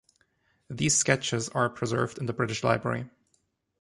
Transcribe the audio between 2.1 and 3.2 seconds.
in the British Library.